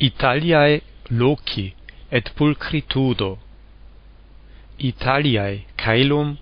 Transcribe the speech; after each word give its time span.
Italiae 0.00 0.80
loci 1.10 1.72
et 2.10 2.30
pulchritudo. 2.34 3.38
Italiae 4.78 5.66
caelum 5.76 6.36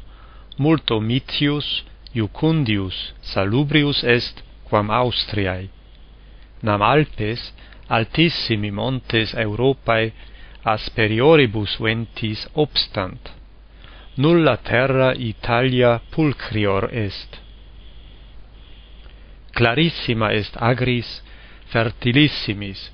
multo 0.59 1.00
mitius 1.00 1.83
iucundius 2.15 3.12
salubrius 3.20 4.02
est 4.04 4.42
quam 4.65 4.91
Austriae. 4.91 5.68
Nam 6.62 6.80
Alpes 6.83 7.52
altissimi 7.91 8.70
montes 8.70 9.35
Europae 9.35 10.12
asperioribus 10.64 11.77
ventis 11.79 12.46
obstant. 12.55 13.32
Nulla 14.16 14.57
terra 14.57 15.12
Italia 15.14 16.00
pulchrior 16.11 16.89
est. 16.93 17.39
Clarissima 19.55 20.32
est 20.32 20.57
agris 20.57 21.21
fertilissimis 21.66 22.91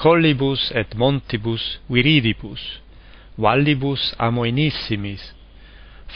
collibus 0.00 0.72
et 0.74 0.94
montibus 0.96 1.64
viridibus, 1.92 2.62
vallibus 3.36 4.14
amoenissimis, 4.18 5.22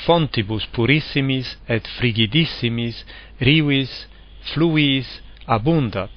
fontibus 0.07 0.65
purissimis 0.73 1.49
et 1.69 1.85
frigidissimis 1.99 3.05
rivis 3.41 3.93
fluis 4.51 5.09
abundat. 5.47 6.17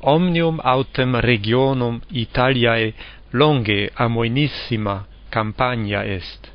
Omnium 0.00 0.60
autem 0.74 1.16
regionum 1.30 2.02
Italiae 2.24 2.92
longe 3.32 3.90
amoenissima 3.96 5.06
campagna 5.30 6.04
est. 6.04 6.52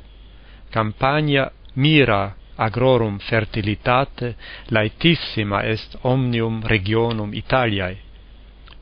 Campagna 0.70 1.50
mira 1.74 2.22
agrorum 2.56 3.18
fertilitate 3.18 4.34
laetissima 4.70 5.64
est 5.74 5.96
omnium 6.04 6.62
regionum 6.62 7.34
Italiae. 7.34 7.98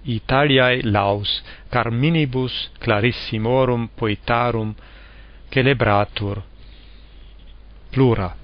Italiae 0.05 0.83
laus 0.83 1.42
Carminibus 1.70 2.70
Clarissimorum 2.80 3.88
Poetarum 3.97 4.75
celebratur. 5.50 6.42
Plura. 7.91 8.36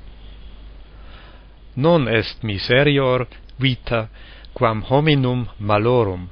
Non 1.75 2.09
est 2.09 2.43
miserior 2.43 3.27
vita 3.59 4.09
quam 4.53 4.83
hominum 4.83 5.49
malorum. 5.59 6.29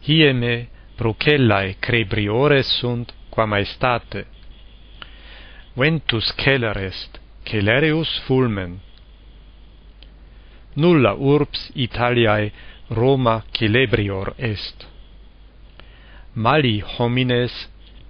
Hieme 0.00 0.68
procellae 0.96 1.76
crebriores 1.80 2.78
sunt 2.78 3.12
quam 3.30 3.52
aestate. 3.52 4.24
Ventus 5.76 6.32
celer 6.36 6.76
est 6.76 7.20
celerius 7.44 8.20
fulmen 8.26 8.80
nulla 10.78 11.12
urbs 11.14 11.70
Italiae 11.74 12.52
Roma 12.90 13.42
celebrior 13.58 14.34
est. 14.38 14.86
Mali 16.34 16.76
homines 16.80 17.54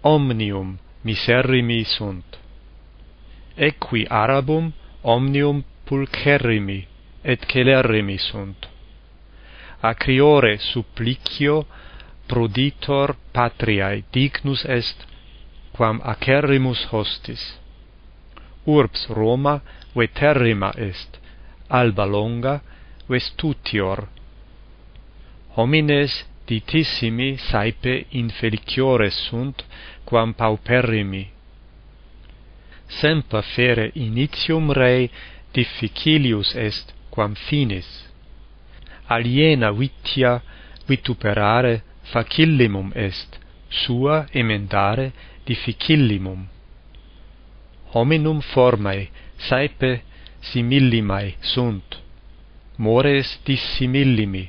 omnium 0.03 0.79
miserrimi 1.05 1.85
sunt. 1.85 2.39
Equi 3.57 4.07
arabum 4.11 4.73
omnium 5.03 5.65
pulcherrimi 5.87 6.87
et 7.25 7.47
celerrimi 7.53 8.19
sunt. 8.19 8.69
Acriore 9.81 10.57
supplicio 10.59 11.67
proditor 12.27 13.17
patriae 13.33 14.05
dignus 14.13 14.65
est 14.65 15.07
quam 15.73 16.01
acerrimus 16.05 16.85
hostis. 16.93 17.59
Urbs 18.67 19.07
Roma 19.09 19.63
veterrima 19.95 20.73
est, 20.77 21.19
alba 21.69 22.05
longa 22.05 22.61
vestutior. 23.07 24.09
Homines 25.57 26.25
ditissimi 26.47 27.37
saepe 27.37 28.07
infeliciores 28.11 29.15
sunt 29.29 29.65
quam 30.05 30.33
pauperrimi. 30.33 31.31
Semper 32.87 33.43
fere 33.43 33.91
initium 33.95 34.73
rei 34.73 35.11
difficilius 35.53 36.55
est 36.55 36.95
quam 37.11 37.35
finis. 37.35 37.89
Aliena 39.09 39.71
vitia 39.73 40.41
vituperare 40.87 41.83
facillimum 42.13 42.93
est 42.95 43.39
sua 43.69 44.27
emendare 44.33 45.13
difficillimum. 45.45 46.49
Hominum 47.93 48.41
formae 48.41 49.11
saepe 49.37 50.08
simillimae 50.41 51.35
sunt, 51.41 51.99
mores 52.77 53.39
dissimillimi. 53.47 54.49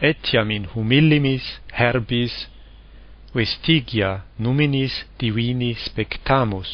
Etiam 0.00 0.50
in 0.50 0.66
humillimis 0.74 1.60
herbis 1.72 2.46
vestigia 3.34 4.22
numinis 4.38 5.04
divini 5.18 5.74
spectamus. 5.74 6.70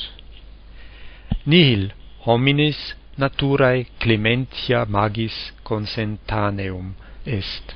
Nihil 1.46 1.92
hominis 2.26 2.94
naturae 3.18 3.86
clementia 4.00 4.84
magis 4.84 5.52
consentaneum 5.64 6.94
est. 7.26 7.74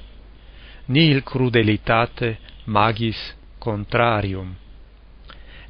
Nihil 0.89 1.23
crudelitate 1.23 2.37
magis 2.67 3.35
contrarium. 3.61 4.55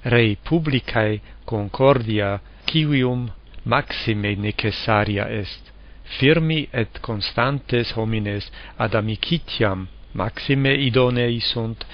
Rei 0.05 0.37
publicae 0.37 1.21
concordia 1.45 2.41
civium 2.67 3.31
maxime 3.65 4.37
necessaria 4.37 5.29
est. 5.31 5.73
Firmi 6.19 6.69
et 6.73 7.01
constantes 7.01 7.93
homines 7.97 8.51
ad 8.77 8.95
amicitiam 8.95 9.89
maxime 10.13 10.75
idonei 10.75 11.39
sunt 11.41 11.87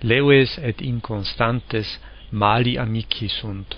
leves 0.00 0.56
et 0.58 0.80
inconstantes 0.80 2.00
mali 2.30 2.78
amici 2.78 3.28
sunt. 3.28 3.76